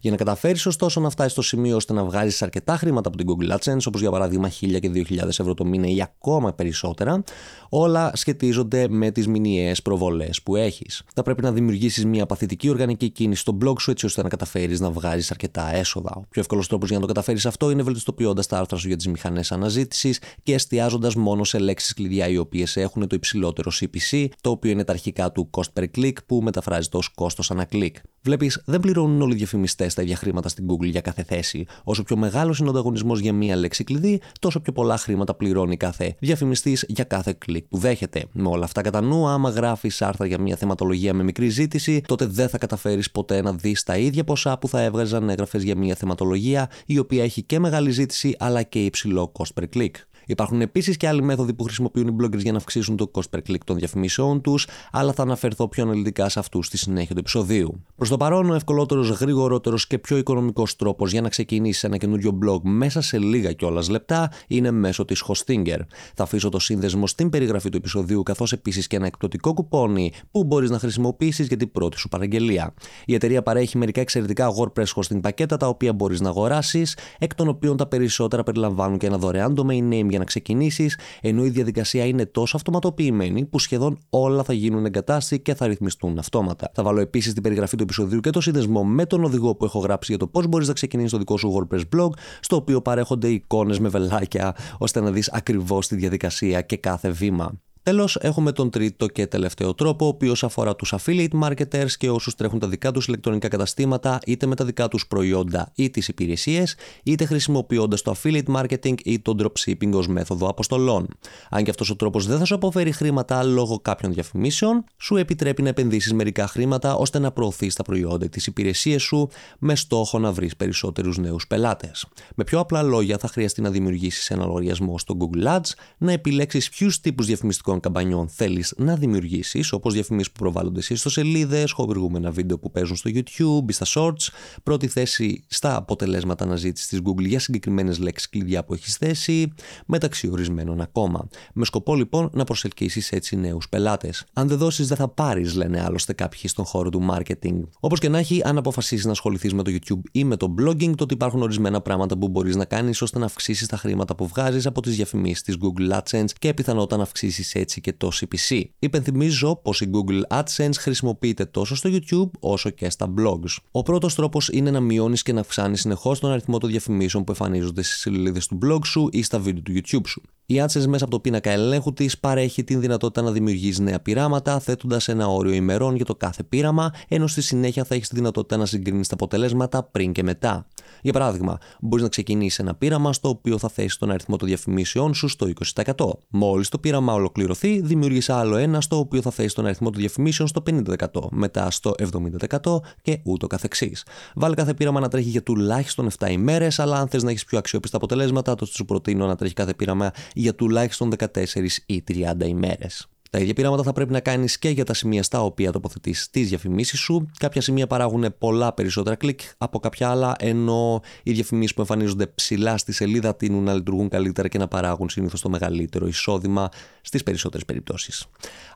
Για 0.00 0.12
να 0.12 0.18
καταφέρεις 0.18 0.66
ωστόσο 0.66 1.00
να 1.00 1.10
φτάσεις 1.10 1.32
στο 1.32 1.42
σημείο 1.42 1.76
ώστε 1.76 1.92
να 1.92 2.04
βγάζει 2.04 2.36
αρκετά 2.40 2.76
χρήματα 2.76 3.08
από 3.08 3.16
την 3.16 3.26
Google 3.28 3.56
AdSense, 3.56 3.86
όπως 3.86 4.00
για 4.00 4.10
παράδειγμα 4.10 4.50
1000 4.60 4.80
και 4.80 4.90
2000 4.90 5.26
ευρώ 5.26 5.54
το 5.54 5.64
μήνα 5.64 5.86
ή 5.86 6.02
ακόμα 6.02 6.52
περισσότερα, 6.52 7.24
όλα 7.68 8.10
σχετίζονται 8.14 8.88
με 8.88 9.10
τις 9.10 9.28
μηνιαίες 9.28 9.82
προβολές 9.82 10.42
που 10.42 10.56
έχεις. 10.56 11.02
Θα 11.14 11.22
πρέπει 11.22 11.42
να 11.42 11.52
δημιουργήσεις 11.52 12.04
μια 12.04 12.26
παθητική 12.26 12.68
οργανική 12.68 13.08
κίνηση 13.08 13.40
στο 13.40 13.58
blog 13.64 13.80
σου 13.80 13.90
έτσι 13.90 14.06
ώστε 14.06 14.22
να 14.22 14.28
καταφέρεις 14.28 14.80
να 14.80 14.90
βγάζει 14.90 15.26
αρκετά 15.30 15.74
έσοδα. 15.74 16.12
Ο 16.14 16.24
πιο 16.28 16.40
εύκολος 16.40 16.68
τρόπος 16.68 16.88
για 16.88 16.96
να 16.96 17.02
το 17.02 17.08
καταφέρεις 17.08 17.46
αυτό 17.46 17.70
είναι 17.70 17.82
βελτιστοποιώντας 17.82 18.46
τα 18.46 18.58
άρθρα 18.58 18.76
σου 18.78 18.86
για 18.86 18.96
τις 18.96 19.06
μηχανές 19.06 19.52
αναζήτησης 19.52 20.20
και 20.42 20.54
εστιάζοντας 20.54 21.14
μόνο 21.14 21.44
σε 21.44 21.58
λέξεις 21.58 21.94
κλειδιά 21.94 22.28
οι 22.28 22.36
οποίες 22.36 22.76
έχουν 22.76 23.08
το 23.08 23.14
υψηλότερο 23.16 23.70
CPC, 23.80 24.26
το 24.40 24.50
οποίο 24.50 24.70
είναι 24.70 24.84
τα 24.84 24.92
αρχικά 24.92 25.32
του 25.32 25.50
cost 25.50 25.73
per 25.74 25.84
click 25.96 26.12
που 26.26 26.40
μεταφράζεται 26.42 26.96
ως 26.96 27.08
κόστος 27.08 27.50
ανά 27.50 27.64
κλικ. 27.64 27.96
Βλέπεις, 28.22 28.62
δεν 28.64 28.80
πληρώνουν 28.80 29.22
όλοι 29.22 29.32
οι 29.32 29.36
διαφημιστές 29.36 29.94
τα 29.94 30.02
ίδια 30.02 30.16
χρήματα 30.16 30.48
στην 30.48 30.66
Google 30.70 30.90
για 30.90 31.00
κάθε 31.00 31.22
θέση. 31.22 31.66
Όσο 31.84 32.02
πιο 32.02 32.16
μεγάλος 32.16 32.58
είναι 32.58 32.68
ο 32.68 32.70
ανταγωνισμός 32.70 33.20
για 33.20 33.32
μία 33.32 33.56
λέξη 33.56 33.84
κλειδί, 33.84 34.20
τόσο 34.40 34.60
πιο 34.60 34.72
πολλά 34.72 34.96
χρήματα 34.96 35.34
πληρώνει 35.34 35.76
κάθε 35.76 36.14
διαφημιστής 36.18 36.84
για 36.88 37.04
κάθε 37.04 37.34
κλικ 37.38 37.64
που 37.68 37.78
δέχεται. 37.78 38.24
Με 38.32 38.48
όλα 38.48 38.64
αυτά 38.64 38.80
κατά 38.80 39.00
νου, 39.00 39.26
άμα 39.28 39.50
γράφεις 39.50 40.02
άρθρα 40.02 40.26
για 40.26 40.38
μία 40.38 40.56
θεματολογία 40.56 41.14
με 41.14 41.22
μικρή 41.22 41.48
ζήτηση, 41.48 42.00
τότε 42.00 42.26
δεν 42.26 42.48
θα 42.48 42.58
καταφέρεις 42.58 43.10
ποτέ 43.10 43.42
να 43.42 43.52
δεις 43.52 43.82
τα 43.82 43.96
ίδια 43.96 44.24
ποσά 44.24 44.58
που 44.58 44.68
θα 44.68 44.82
έβγαζαν 44.82 45.22
αν 45.24 45.30
έγραφες 45.30 45.62
για 45.62 45.76
μία 45.76 45.94
θεματολογία 45.94 46.70
η 46.86 46.98
οποία 46.98 47.22
έχει 47.22 47.42
και 47.42 47.58
μεγάλη 47.58 47.90
ζήτηση 47.90 48.36
αλλά 48.38 48.62
και 48.62 48.84
υψηλό 48.84 49.32
cost 49.38 49.62
per 49.62 49.64
click. 49.76 49.90
Υπάρχουν 50.26 50.60
επίσης 50.60 50.96
και 50.96 51.08
άλλοι 51.08 51.22
μέθοδοι 51.22 51.54
που 51.54 51.64
χρησιμοποιούν 51.64 52.08
οι 52.08 52.16
bloggers 52.20 52.38
για 52.38 52.52
να 52.52 52.58
αυξήσουν 52.58 52.96
το 52.96 53.10
cost 53.12 53.36
per 53.36 53.38
click 53.48 53.58
των 53.64 53.76
διαφημίσεων 53.76 54.40
τους, 54.40 54.66
αλλά 54.92 55.12
θα 55.12 55.22
αναφερθώ 55.22 55.68
πιο 55.68 55.82
αναλυτικά 55.82 56.28
σε 56.28 56.38
αυτούς 56.38 56.66
στη 56.66 56.76
συνέχεια 56.78 57.14
του 57.14 57.20
επεισοδίου. 57.20 57.84
Προς 57.96 58.08
το 58.08 58.16
παρόν, 58.16 58.50
ο 58.50 58.54
ευκολότερος, 58.54 59.08
γρηγορότερος 59.08 59.86
και 59.86 59.98
πιο 59.98 60.16
οικονομικός 60.16 60.76
τρόπος 60.76 61.12
για 61.12 61.20
να 61.20 61.28
ξεκινήσει 61.28 61.86
ένα 61.86 61.96
καινούριο 61.96 62.38
blog 62.44 62.60
μέσα 62.62 63.00
σε 63.00 63.18
λίγα 63.18 63.52
κιόλας 63.52 63.88
λεπτά 63.88 64.30
είναι 64.46 64.70
μέσω 64.70 65.04
της 65.04 65.24
Hostinger. 65.26 65.80
Θα 66.14 66.22
αφήσω 66.22 66.48
το 66.48 66.58
σύνδεσμο 66.58 67.06
στην 67.06 67.30
περιγραφή 67.30 67.68
του 67.68 67.76
επεισοδίου, 67.76 68.22
καθώς 68.22 68.52
επίσης 68.52 68.86
και 68.86 68.96
ένα 68.96 69.06
εκπτωτικό 69.06 69.54
κουπόνι 69.54 70.12
που 70.30 70.44
μπορείς 70.44 70.70
να 70.70 70.78
χρησιμοποιήσεις 70.78 71.46
για 71.46 71.56
την 71.56 71.70
πρώτη 71.70 71.98
σου 71.98 72.08
παραγγελία. 72.08 72.74
Η 73.04 73.14
εταιρεία 73.14 73.42
παρέχει 73.42 73.78
μερικά 73.78 74.00
εξαιρετικά 74.00 74.48
WordPress 74.58 74.86
hosting 74.94 75.20
πακέτα 75.20 75.56
τα 75.56 75.68
οποία 75.68 75.92
μπορείς 75.92 76.20
να 76.20 76.28
αγοράσεις, 76.28 76.96
εκ 77.18 77.34
των 77.34 77.48
οποίων 77.48 77.76
τα 77.76 77.86
περισσότερα 77.86 78.42
περιλαμβάνουν 78.42 78.98
και 78.98 79.06
ένα 79.06 79.18
δωρεάν 79.18 79.54
domain 79.56 79.92
name 79.92 80.13
για 80.14 80.22
να 80.22 80.28
ξεκινήσεις, 80.28 80.98
ενώ 81.20 81.44
η 81.44 81.48
διαδικασία 81.48 82.04
είναι 82.04 82.26
τόσο 82.26 82.56
αυτοματοποιημένη 82.56 83.44
που 83.44 83.58
σχεδόν 83.58 83.98
όλα 84.10 84.42
θα 84.42 84.52
γίνουν 84.52 84.84
εγκατάστη 84.84 85.40
και 85.40 85.54
θα 85.54 85.66
ρυθμιστούν 85.66 86.18
αυτόματα. 86.18 86.70
Θα 86.74 86.82
βάλω 86.82 87.00
επίσης 87.00 87.30
στην 87.30 87.42
περιγραφή 87.42 87.76
του 87.76 87.82
επεισοδίου 87.82 88.20
και 88.20 88.30
το 88.30 88.40
σύνδεσμο 88.40 88.84
με 88.84 89.06
τον 89.06 89.24
οδηγό 89.24 89.54
που 89.54 89.64
έχω 89.64 89.78
γράψει 89.78 90.10
για 90.10 90.18
το 90.18 90.26
πώς 90.26 90.46
μπορείς 90.46 90.68
να 90.68 90.74
ξεκινήσεις 90.74 91.10
το 91.10 91.18
δικό 91.18 91.36
σου 91.36 91.68
WordPress 91.70 91.82
blog, 91.96 92.10
στο 92.40 92.56
οποίο 92.56 92.82
παρέχονται 92.82 93.28
εικόνες 93.28 93.78
με 93.78 93.88
βελάκια 93.88 94.56
ώστε 94.78 95.00
να 95.00 95.10
δεις 95.10 95.30
ακριβώς 95.32 95.88
τη 95.88 95.96
διαδικασία 95.96 96.60
και 96.60 96.76
κάθε 96.76 97.10
βήμα. 97.10 97.52
Τέλος, 97.84 98.16
έχουμε 98.20 98.52
τον 98.52 98.70
τρίτο 98.70 99.06
και 99.06 99.26
τελευταίο 99.26 99.74
τρόπο, 99.74 100.04
ο 100.04 100.08
οποίος 100.08 100.44
αφορά 100.44 100.76
τους 100.76 100.94
affiliate 100.96 101.40
marketers 101.42 101.90
και 101.98 102.10
όσους 102.10 102.34
τρέχουν 102.34 102.58
τα 102.58 102.68
δικά 102.68 102.90
τους 102.90 103.06
ηλεκτρονικά 103.06 103.48
καταστήματα, 103.48 104.18
είτε 104.26 104.46
με 104.46 104.54
τα 104.54 104.64
δικά 104.64 104.88
τους 104.88 105.06
προϊόντα 105.06 105.72
ή 105.74 105.90
τις 105.90 106.08
υπηρεσίες, 106.08 106.76
είτε 107.02 107.24
χρησιμοποιώντας 107.24 108.02
το 108.02 108.14
affiliate 108.16 108.54
marketing 108.56 108.94
ή 109.04 109.20
το 109.20 109.34
dropshipping 109.38 109.92
ως 109.92 110.08
μέθοδο 110.08 110.48
αποστολών. 110.48 111.08
Αν 111.50 111.64
και 111.64 111.70
αυτός 111.70 111.90
ο 111.90 111.96
τρόπος 111.96 112.26
δεν 112.26 112.38
θα 112.38 112.44
σου 112.44 112.54
αποφέρει 112.54 112.92
χρήματα 112.92 113.42
λόγω 113.42 113.78
κάποιων 113.78 114.12
διαφημίσεων, 114.12 114.84
σου 114.96 115.16
επιτρέπει 115.16 115.62
να 115.62 115.68
επενδύσεις 115.68 116.12
μερικά 116.12 116.46
χρήματα 116.46 116.94
ώστε 116.94 117.18
να 117.18 117.32
προωθείς 117.32 117.74
τα 117.74 117.82
προϊόντα 117.82 118.24
ή 118.24 118.28
τις 118.28 118.46
υπηρεσίες 118.46 119.02
σου 119.02 119.28
με 119.58 119.76
στόχο 119.76 120.18
να 120.18 120.32
βρεις 120.32 120.56
περισσότερους 120.56 121.18
νέους 121.18 121.46
πελάτες. 121.46 122.06
Με 122.34 122.44
πιο 122.44 122.58
απλά 122.58 122.82
λόγια, 122.82 123.18
θα 123.18 123.28
χρειαστεί 123.28 123.60
να 123.60 123.70
δημιουργήσεις 123.70 124.30
ένα 124.30 124.46
λογαριασμό 124.46 124.98
στο 124.98 125.16
Google 125.20 125.46
Ads, 125.46 125.70
να 125.98 126.12
επιλέξεις 126.12 126.68
ποιους 126.68 127.00
τύπους 127.00 127.26
διαφημιστικών 127.26 127.72
καμπανιών 127.80 128.28
θέλεις 128.28 128.74
να 128.76 128.96
δημιουργήσεις, 128.96 129.72
όπως 129.72 129.92
διαφημίσεις 129.92 130.32
που 130.32 130.38
προβάλλονται 130.38 130.80
σε 130.80 130.92
ιστοσελίδες, 130.92 131.72
χορηγούμενα 131.72 132.30
βίντεο 132.30 132.58
που 132.58 132.70
παίζουν 132.70 132.96
στο 132.96 133.10
YouTube 133.14 133.70
ή 133.70 133.72
στα 133.72 133.86
Shorts, 133.88 134.28
πρώτη 134.62 134.86
θέση 134.86 135.44
στα 135.46 135.76
αποτελέσματα 135.76 136.44
αναζήτηση 136.44 136.88
της 136.88 137.00
Google 137.04 137.26
για 137.26 137.40
συγκεκριμένες 137.40 137.98
λέξεις 137.98 138.28
κλειδιά 138.28 138.64
που 138.64 138.74
έχεις 138.74 138.96
θέσει, 138.96 139.52
μεταξύ 139.86 140.28
ορισμένων 140.28 140.80
ακόμα. 140.80 141.28
Με 141.54 141.64
σκοπό 141.64 141.94
λοιπόν 141.94 142.30
να 142.32 142.44
προσελκύσεις 142.44 143.12
έτσι 143.12 143.36
νέους 143.36 143.68
πελάτες. 143.68 144.24
Αν 144.32 144.48
δεν 144.48 144.58
δώσεις, 144.58 144.88
δεν 144.88 144.96
θα 144.96 145.08
πάρεις, 145.08 145.54
λένε 145.54 145.82
άλλωστε 145.84 146.12
κάποιοι 146.12 146.48
στον 146.48 146.64
χώρο 146.64 146.88
του 146.88 147.06
marketing. 147.10 147.60
Όπως 147.80 148.00
και 148.00 148.08
να 148.08 148.18
έχει, 148.18 148.40
αν 148.44 148.58
αποφασίσεις 148.58 149.04
να 149.04 149.10
ασχοληθείς 149.10 149.54
με 149.54 149.62
το 149.62 149.70
YouTube 149.70 150.00
ή 150.12 150.24
με 150.24 150.36
το 150.36 150.54
blogging, 150.60 150.94
τότε 150.96 151.14
υπάρχουν 151.14 151.42
ορισμένα 151.42 151.80
πράγματα 151.80 152.18
που 152.18 152.28
μπορείς 152.28 152.56
να 152.56 152.64
κάνεις 152.64 153.02
ώστε 153.02 153.18
να 153.18 153.24
αυξήσεις 153.24 153.66
τα 153.66 153.76
χρήματα 153.76 154.14
που 154.14 154.26
βγάζεις 154.26 154.66
από 154.66 154.80
τις 154.80 154.96
διαφημίσεις 154.96 155.42
της 155.42 155.56
Google 155.60 155.98
AdSense 155.98 156.30
και 156.38 156.54
πιθανότατα 156.54 156.96
να 156.96 157.02
αυξήσεις 157.02 157.54
έτσι 157.64 157.80
και 157.80 157.92
το 157.92 158.10
CPC. 158.14 158.62
Υπενθυμίζω 158.78 159.56
πως 159.56 159.80
η 159.80 159.90
Google 159.92 160.38
AdSense 160.38 160.74
χρησιμοποιείται 160.78 161.44
τόσο 161.44 161.74
στο 161.76 161.90
YouTube 161.92 162.30
όσο 162.40 162.70
και 162.70 162.90
στα 162.90 163.14
blogs. 163.18 163.56
Ο 163.70 163.82
πρώτος 163.82 164.14
τρόπος 164.14 164.48
είναι 164.48 164.70
να 164.70 164.80
μειώνεις 164.80 165.22
και 165.22 165.32
να 165.32 165.40
αυξάνεις 165.40 165.80
συνεχώς 165.80 166.18
τον 166.18 166.30
αριθμό 166.30 166.58
των 166.58 166.70
διαφημίσεων 166.70 167.24
που 167.24 167.32
εμφανίζονται 167.32 167.82
στις 167.82 167.98
σελίδες 167.98 168.46
του 168.46 168.58
blog 168.64 168.84
σου 168.84 169.08
ή 169.12 169.22
στα 169.22 169.38
βίντεο 169.38 169.62
του 169.62 169.72
YouTube 169.72 170.06
σου. 170.06 170.22
Η 170.46 170.62
AdSense 170.64 170.86
μέσα 170.86 171.04
από 171.04 171.12
το 171.12 171.20
πίνακα 171.20 171.50
ελέγχου 171.50 171.92
της 171.92 172.18
παρέχει 172.18 172.64
την 172.64 172.80
δυνατότητα 172.80 173.22
να 173.22 173.30
δημιουργήσει 173.30 173.82
νέα 173.82 174.00
πειράματα, 174.00 174.58
θέτοντας 174.58 175.08
ένα 175.08 175.26
όριο 175.26 175.52
ημερών 175.52 175.96
για 175.96 176.04
το 176.04 176.14
κάθε 176.14 176.42
πείραμα, 176.42 176.92
ενώ 177.08 177.26
στη 177.26 177.42
συνέχεια 177.42 177.84
θα 177.84 177.94
έχεις 177.94 178.08
τη 178.08 178.14
δυνατότητα 178.14 178.56
να 178.56 178.66
συγκρίνεις 178.66 179.08
τα 179.08 179.14
αποτελέσματα 179.14 179.82
πριν 179.82 180.12
και 180.12 180.22
μετά. 180.22 180.66
Για 181.02 181.12
παράδειγμα, 181.12 181.58
μπορείς 181.80 182.02
να 182.04 182.10
ξεκινήσεις 182.10 182.58
ένα 182.58 182.74
πείραμα 182.74 183.12
στο 183.12 183.28
οποίο 183.28 183.58
θα 183.58 183.68
θέσεις 183.68 183.96
τον 183.96 184.10
αριθμό 184.10 184.36
των 184.36 184.48
διαφημίσεών 184.48 185.14
σου 185.14 185.28
στο 185.28 185.46
20%. 185.74 185.92
Μόλις 186.28 186.68
το 186.68 186.78
πείραμα 186.78 187.12
ολοκληρωθεί, 187.12 187.80
δημιουργείς 187.80 188.28
άλλο 188.28 188.56
ένα 188.56 188.80
στο 188.80 188.98
οποίο 188.98 189.22
θα 189.22 189.30
θέσεις 189.30 189.52
τον 189.52 189.64
αριθμό 189.64 189.90
των 189.90 190.00
διαφημίσεων 190.00 190.48
στο 190.48 190.62
50%, 190.62 191.28
μετά 191.30 191.70
στο 191.70 191.94
70% 191.98 192.80
και 193.02 193.20
ούτω 193.24 193.46
καθεξής. 193.46 194.04
Βάλει 194.34 194.54
κάθε 194.54 194.74
πείραμα 194.74 195.00
να 195.00 195.08
τρέχει 195.08 195.28
για 195.28 195.42
τουλάχιστον 195.42 196.10
7 196.18 196.30
ημέρες, 196.30 196.78
αλλά 196.78 196.98
αν 196.98 197.08
θες 197.08 197.22
να 197.22 197.30
έχεις 197.30 197.44
πιο 197.44 197.58
αξιόπιστα 197.58 197.96
αποτελέσματα, 197.96 198.54
τότε 198.54 198.70
σου 198.74 198.84
προτείνω 198.84 199.26
να 199.26 199.36
τρέχει 199.36 199.54
κάθε 199.54 199.74
πείραμα 199.74 200.10
για 200.34 200.54
τουλάχιστον 200.54 201.12
14 201.18 201.82
ή 201.86 202.04
30 202.08 202.46
ημέρες. 202.46 203.08
Τα 203.34 203.40
ίδια 203.40 203.54
πειράματα 203.54 203.82
θα 203.82 203.92
πρέπει 203.92 204.12
να 204.12 204.20
κάνεις 204.20 204.58
και 204.58 204.68
για 204.68 204.84
τα 204.84 204.94
σημεία 204.94 205.22
στα 205.22 205.42
οποία 205.42 205.72
τοποθετείς 205.72 206.28
τις 206.30 206.48
διαφημίσεις 206.48 207.00
σου. 207.00 207.30
Κάποια 207.38 207.60
σημεία 207.60 207.86
παράγουν 207.86 208.34
πολλά 208.38 208.72
περισσότερα 208.72 209.16
κλικ 209.16 209.40
από 209.58 209.78
κάποια 209.78 210.08
άλλα, 210.08 210.34
ενώ 210.38 211.00
οι 211.22 211.32
διαφημίσεις 211.32 211.74
που 211.74 211.80
εμφανίζονται 211.80 212.26
ψηλά 212.26 212.76
στη 212.76 212.92
σελίδα 212.92 213.36
τείνουν 213.36 213.62
να 213.62 213.74
λειτουργούν 213.74 214.08
καλύτερα 214.08 214.48
και 214.48 214.58
να 214.58 214.68
παράγουν 214.68 215.08
συνήθως 215.08 215.40
το 215.40 215.48
μεγαλύτερο 215.48 216.06
εισόδημα 216.06 216.68
στις 217.00 217.22
περισσότερες 217.22 217.64
περιπτώσεις. 217.64 218.26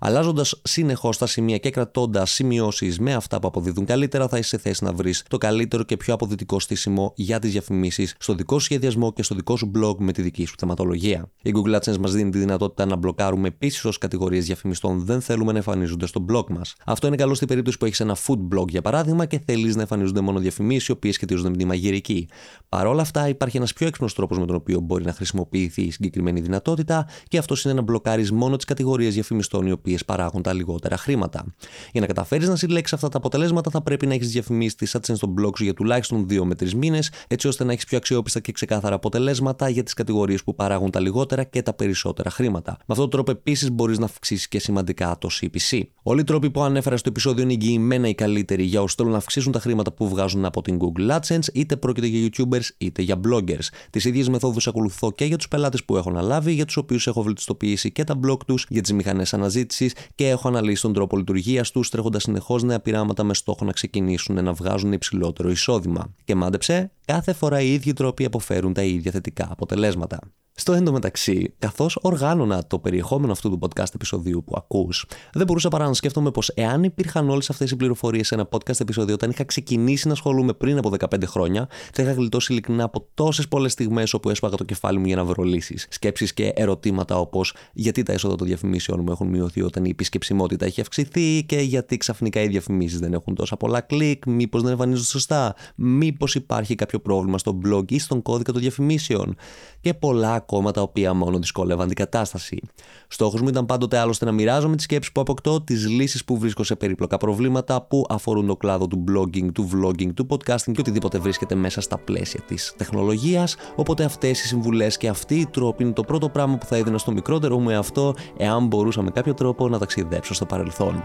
Αλλάζοντας 0.00 0.60
συνεχώς 0.62 1.18
τα 1.18 1.26
σημεία 1.26 1.58
και 1.58 1.70
κρατώντας 1.70 2.30
σημειώσεις 2.30 2.98
με 2.98 3.14
αυτά 3.14 3.38
που 3.40 3.46
αποδίδουν 3.48 3.84
καλύτερα, 3.84 4.28
θα 4.28 4.38
είσαι 4.38 4.48
σε 4.48 4.58
θέση 4.58 4.84
να 4.84 4.92
βρεις 4.92 5.22
το 5.28 5.38
καλύτερο 5.38 5.82
και 5.82 5.96
πιο 5.96 6.14
αποδυτικό 6.14 6.60
στήσιμο 6.60 7.12
για 7.16 7.38
τις 7.38 7.50
διαφημίσεις 7.50 8.14
στο 8.18 8.34
δικό 8.34 8.58
σου 8.58 8.64
σχεδιασμό 8.64 9.12
και 9.12 9.22
στο 9.22 9.34
δικό 9.34 9.56
σου 9.56 9.70
blog 9.78 9.94
με 9.98 10.12
τη 10.12 10.22
δική 10.22 10.44
σου 10.44 10.54
θεματολογία. 10.58 11.30
Η 11.42 11.52
Google 11.54 11.80
AdSense 11.80 11.98
μας 11.98 12.12
δίνει 12.12 12.30
τη 12.30 12.38
δυνατότητα 12.38 12.86
να 12.86 12.96
μπλοκάρουμε 12.96 13.48
επίσης 13.48 13.84
ως 13.84 13.98
κατηγορίες 13.98 14.46
διαφημιστών 14.48 15.04
δεν 15.04 15.20
θέλουμε 15.20 15.52
να 15.52 15.58
εμφανίζονται 15.58 16.06
στο 16.06 16.24
blog 16.32 16.44
μας. 16.48 16.74
Αυτό 16.86 17.06
είναι 17.06 17.16
καλό 17.16 17.34
στην 17.34 17.48
περίπτωση 17.48 17.78
που 17.78 17.84
έχεις 17.84 18.00
ένα 18.00 18.16
food 18.26 18.56
blog 18.56 18.68
για 18.68 18.82
παράδειγμα 18.82 19.26
και 19.26 19.40
θέλεις 19.44 19.74
να 19.74 19.80
εμφανίζονται 19.80 20.20
μόνο 20.20 20.38
διαφημίσεις 20.38 20.88
οι 20.88 20.92
οποίες 20.92 21.14
σχετίζονται 21.14 21.48
με 21.48 21.56
τη 21.56 21.64
μαγειρική. 21.64 22.28
Παρ' 22.68 22.86
όλα 22.86 23.02
αυτά, 23.02 23.28
υπάρχει 23.28 23.56
ένας 23.56 23.72
πιο 23.72 23.86
έξυπνος 23.86 24.14
τρόπος 24.14 24.38
με 24.38 24.46
τον 24.46 24.56
οποίο 24.56 24.80
μπορεί 24.80 25.04
να 25.04 25.12
χρησιμοποιηθεί 25.12 25.82
η 25.82 25.90
συγκεκριμένη 25.90 26.40
δυνατότητα 26.40 27.08
και 27.28 27.38
αυτός 27.38 27.64
είναι 27.64 27.74
να 27.74 27.82
μπλοκάρεις 27.82 28.32
μόνο 28.32 28.56
τις 28.56 28.64
κατηγορίες 28.64 29.14
διαφημιστών 29.14 29.66
οι 29.66 29.72
οποίες 29.72 30.04
παράγουν 30.04 30.42
τα 30.42 30.52
λιγότερα 30.52 30.96
χρήματα. 30.96 31.44
Για 31.92 32.00
να 32.00 32.06
καταφέρεις 32.06 32.48
να 32.48 32.56
συλλέξεις 32.56 32.94
αυτά 32.94 33.08
τα 33.08 33.18
αποτελέσματα, 33.18 33.70
θα 33.70 33.82
πρέπει 33.82 34.06
να 34.06 34.14
έχεις 34.14 34.30
διαφημίσει 34.30 34.76
τη 34.76 34.90
AdSense 34.92 35.16
στο 35.16 35.34
blog 35.38 35.56
σου 35.56 35.64
για 35.64 35.74
τουλάχιστον 35.74 36.26
2 36.30 36.44
με 36.44 36.54
3 36.54 36.72
μήνες, 36.74 37.10
έτσι 37.28 37.48
ώστε 37.48 37.64
να 37.64 37.72
έχεις 37.72 37.84
πιο 37.84 37.96
αξιόπιστα 37.96 38.40
και 38.40 38.52
ξεκάθαρα 38.52 38.94
αποτελέσματα 38.94 39.68
για 39.68 39.82
τις 39.82 39.94
κατηγορίες 39.94 40.44
που 40.44 40.54
παράγουν 40.54 40.90
τα 40.90 41.00
λιγότερα 41.00 41.44
και 41.44 41.62
τα 41.62 41.74
περισσότερα 41.74 42.30
χρήματα. 42.30 42.70
Με 42.70 42.84
αυτόν 42.86 43.10
τον 43.10 43.10
τρόπο 43.10 43.30
επίσης 43.30 43.70
μπορείς 43.70 43.98
να 43.98 44.04
αυξήσεις 44.04 44.37
και 44.48 44.58
σημαντικά 44.58 45.16
το 45.20 45.28
CPC. 45.40 45.80
Όλοι 46.02 46.20
οι 46.20 46.24
τρόποι 46.24 46.50
που 46.50 46.62
ανέφερα 46.62 46.96
στο 46.96 47.08
επεισόδιο 47.08 47.42
είναι 47.42 47.52
εγγυημένα 47.52 48.08
οι 48.08 48.14
καλύτεροι 48.14 48.62
για 48.62 48.80
όσους 48.82 48.94
θέλουν 48.94 49.12
να 49.12 49.18
αυξήσουν 49.18 49.52
τα 49.52 49.60
χρήματα 49.60 49.92
που 49.92 50.08
βγάζουν 50.08 50.44
από 50.44 50.62
την 50.62 50.78
Google 50.80 51.18
AdSense, 51.18 51.52
είτε 51.52 51.76
πρόκειται 51.76 52.06
για 52.06 52.28
YouTubers 52.28 52.68
είτε 52.78 53.02
για 53.02 53.20
bloggers. 53.28 53.68
Τις 53.90 54.04
ίδιες 54.04 54.28
μεθόδους 54.28 54.66
ακολουθώ 54.66 55.12
και 55.12 55.24
για 55.24 55.36
τους 55.36 55.48
πελάτες 55.48 55.84
που 55.84 55.96
έχω 55.96 56.10
αναλάβει, 56.10 56.52
για 56.52 56.64
τους 56.64 56.76
οποίους 56.76 57.06
έχω 57.06 57.22
βελτιστοποιήσει 57.22 57.92
και 57.92 58.04
τα 58.04 58.20
blog 58.26 58.38
τους, 58.46 58.66
για 58.68 58.82
τις 58.82 58.92
μηχανές 58.92 59.34
αναζήτησης 59.34 59.94
και 60.14 60.28
έχω 60.28 60.48
αναλύσει 60.48 60.82
τον 60.82 60.92
τρόπο 60.92 61.16
λειτουργίας 61.16 61.70
τους, 61.70 61.88
τρέχοντας 61.88 62.22
συνεχώς 62.22 62.62
νέα 62.62 62.80
πειράματα 62.80 63.24
με 63.24 63.34
στόχο 63.34 63.64
να 63.64 63.72
ξεκινήσουν 63.72 64.44
να 64.44 64.52
βγάζουν 64.52 64.92
υψηλότερο 64.92 65.50
εισόδημα. 65.50 66.14
Και 66.24 66.34
μάντεψε, 66.34 66.90
κάθε 67.04 67.32
φορά 67.32 67.60
οι 67.60 67.72
ίδιοι 67.72 67.92
τρόποι 67.92 68.24
αποφέρουν 68.24 68.72
τα 68.72 68.82
ίδια 68.82 69.12
θετικά 69.12 69.48
αποτελέσματα. 69.50 70.18
Στο 70.60 70.72
εντωμεταξύ, 70.72 71.54
καθώς 71.58 71.98
οργάνωνα 72.02 72.66
το 72.66 72.78
περιεχόμενο 72.78 73.32
αυτού 73.32 73.50
του 73.50 73.58
podcast 73.60 73.94
επεισοδίου 73.94 74.44
που 74.44 74.54
ακούς, 74.56 75.06
δεν 75.32 75.46
μπορούσα 75.46 75.68
παρά 75.68 75.86
να 75.86 75.92
σκέφτομαι 75.94 76.30
πως 76.30 76.48
εάν 76.48 76.82
υπήρχαν 76.84 77.30
όλες 77.30 77.50
αυτές 77.50 77.70
οι 77.70 77.76
πληροφορίες 77.76 78.26
σε 78.26 78.34
ένα 78.34 78.48
podcast 78.50 78.80
επεισόδιο 78.80 79.14
όταν 79.14 79.30
είχα 79.30 79.44
ξεκινήσει 79.44 80.06
να 80.06 80.12
ασχολούμαι 80.12 80.52
πριν 80.52 80.78
από 80.78 80.92
15 80.98 81.24
χρόνια, 81.26 81.68
θα 81.92 82.02
είχα 82.02 82.12
γλιτώσει 82.12 82.52
ειλικρινά 82.52 82.84
από 82.84 83.06
τόσες 83.14 83.48
πολλές 83.48 83.72
στιγμές 83.72 84.14
όπου 84.14 84.30
έσπαγα 84.30 84.56
το 84.56 84.64
κεφάλι 84.64 84.98
μου 84.98 85.06
για 85.06 85.16
να 85.16 85.24
βρω 85.24 85.42
λύσεις. 85.42 85.86
Σκέψεις 85.90 86.34
και 86.34 86.52
ερωτήματα 86.54 87.18
όπως 87.18 87.54
γιατί 87.72 88.02
τα 88.02 88.12
έσοδα 88.12 88.34
των 88.36 88.46
διαφημίσεων 88.46 89.00
μου 89.00 89.12
έχουν 89.12 89.26
μειωθεί 89.28 89.62
όταν 89.62 89.84
η 89.84 89.88
επισκεψιμότητα 89.88 90.64
έχει 90.64 90.80
αυξηθεί 90.80 91.44
και 91.44 91.60
γιατί 91.60 91.96
ξαφνικά 91.96 92.42
οι 92.42 92.48
διαφημίσεις 92.48 92.98
δεν 92.98 93.12
έχουν 93.12 93.34
τόσα 93.34 93.56
πολλά 93.56 93.80
κλικ, 93.80 94.26
μήπως 94.26 94.62
δεν 94.62 94.70
εμφανίζονται 94.70 95.06
σωστά, 95.06 95.54
μήπως 95.74 96.34
υπάρχει 96.34 96.74
κάποιο 96.74 96.98
πρόβλημα 97.00 97.38
στο 97.38 97.58
blog 97.64 97.92
ή 97.92 97.98
στον 97.98 98.22
κώδικα 98.22 98.52
των 98.52 98.60
διαφημίσεων 98.60 99.36
και 99.80 99.94
πολλά 99.94 100.46
ακόμα 100.50 100.70
τα 100.70 100.82
οποία 100.82 101.14
μόνο 101.14 101.38
δυσκολεύαν 101.38 101.86
την 101.86 101.96
κατάσταση. 101.96 102.60
Στόχος 103.08 103.40
μου 103.40 103.48
ήταν 103.48 103.66
πάντοτε 103.66 103.98
άλλωστε 103.98 104.24
να 104.24 104.32
μοιράζομαι 104.32 104.76
τις 104.76 104.84
σκέψεις 104.84 105.12
που 105.12 105.20
αποκτώ, 105.20 105.60
τις 105.60 105.88
λύσεις 105.88 106.24
που 106.24 106.38
βρίσκω 106.38 106.62
σε 106.62 106.76
περίπλοκα 106.76 107.16
προβλήματα 107.16 107.82
που 107.82 108.06
αφορούν 108.08 108.46
το 108.46 108.56
κλάδο 108.56 108.86
του 108.86 109.04
blogging, 109.08 109.52
του 109.52 109.70
vlogging, 109.72 110.14
του 110.14 110.26
podcasting 110.30 110.72
και 110.72 110.80
οτιδήποτε 110.80 111.18
βρίσκεται 111.18 111.54
μέσα 111.54 111.80
στα 111.80 111.98
πλαίσια 111.98 112.40
της 112.40 112.74
τεχνολογίας. 112.76 113.56
Οπότε 113.76 114.04
αυτές 114.04 114.44
οι 114.44 114.46
συμβουλές 114.46 114.96
και 114.96 115.08
αυτή 115.08 115.34
η 115.34 115.46
τρόπη 115.46 115.82
είναι 115.82 115.92
το 115.92 116.02
πρώτο 116.02 116.28
πράγμα 116.28 116.58
που 116.58 116.66
θα 116.66 116.76
έδινα 116.76 116.98
στο 116.98 117.12
μικρότερο 117.12 117.58
μου 117.58 117.70
εαυτό, 117.70 118.14
εάν 118.36 118.66
μπορούσα 118.66 119.02
με 119.02 119.10
κάποιο 119.10 119.34
τρόπο 119.34 119.68
να 119.68 119.78
ταξιδέψω 119.78 120.34
στο 120.34 120.46
παρελθόν. 120.46 121.02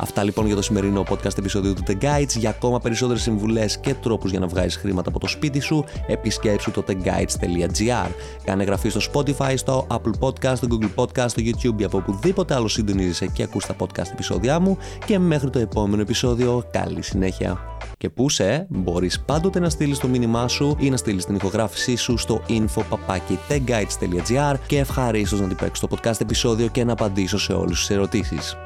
Αυτά 0.00 0.22
λοιπόν 0.22 0.46
για 0.46 0.54
το 0.54 0.62
σημερινό 0.62 1.02
podcast 1.08 1.38
επεισόδιο 1.38 1.74
του 1.74 1.82
The 1.86 2.04
Guides. 2.04 2.36
Για 2.36 2.50
ακόμα 2.50 2.80
περισσότερες 2.80 3.22
συμβουλές 3.22 3.78
και 3.78 3.94
τρόπους 3.94 4.30
για 4.30 4.40
να 4.40 4.46
βγάζει 4.46 4.78
χρήματα 4.78 5.08
από 5.08 5.18
το 5.18 5.26
σπίτι 5.26 5.60
σου, 5.60 5.84
επισκέψου 6.06 6.70
το 6.70 6.84
theguides.gr. 6.88 8.10
Κάνε 8.44 8.64
εγγραφή 8.84 9.00
στο 9.00 9.12
Spotify, 9.12 9.52
στο 9.56 9.86
Apple 9.90 10.12
Podcast, 10.20 10.56
στο 10.56 10.66
Google 10.70 10.90
Podcast, 10.94 11.28
στο 11.28 11.42
YouTube 11.44 11.80
ή 11.80 11.84
από 11.84 11.98
οπουδήποτε 11.98 12.54
άλλο 12.54 12.68
συντονίζεσαι 12.68 13.26
και 13.26 13.42
ακούς 13.42 13.66
τα 13.66 13.76
podcast 13.78 14.10
επεισόδια 14.12 14.60
μου. 14.60 14.78
Και 15.06 15.18
μέχρι 15.18 15.50
το 15.50 15.58
επόμενο 15.58 16.02
επεισόδιο, 16.02 16.64
καλή 16.70 17.02
συνέχεια. 17.02 17.58
Και 17.98 18.10
που 18.10 18.28
σε, 18.28 18.66
μπορείς 18.68 19.20
πάντοτε 19.20 19.58
να 19.58 19.70
στείλεις 19.70 19.98
το 19.98 20.08
μήνυμά 20.08 20.48
σου 20.48 20.76
ή 20.78 20.90
να 20.90 20.96
στείλεις 20.96 21.24
την 21.24 21.34
ηχογράφησή 21.34 21.96
σου 21.96 22.16
στο 22.16 22.42
info.theguides.gr 22.48 24.54
και 24.66 24.78
ευχαρίστως 24.78 25.40
να 25.40 25.46
την 25.46 25.56
παίξεις 25.56 25.88
το 25.88 25.96
podcast 25.96 26.20
επεισόδιο 26.20 26.68
και 26.68 26.84
να 26.84 26.92
απαντήσω 26.92 27.38
σε 27.38 27.52
όλες 27.52 27.78
τις 27.78 27.90
ερωτήσεις. 27.90 28.56